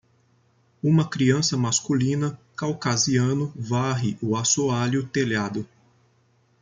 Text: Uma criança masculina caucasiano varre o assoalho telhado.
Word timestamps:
Uma 0.83 1.07
criança 1.07 1.55
masculina 1.55 2.35
caucasiano 2.57 3.53
varre 3.55 4.17
o 4.19 4.35
assoalho 4.35 5.05
telhado. 5.05 5.63